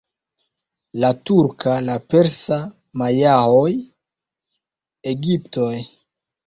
La 1.03 1.11
turka, 1.31 1.75
la 1.89 1.99
persa, 2.13 2.59
majaoj, 3.03 3.71
egiptoj. 5.15 5.75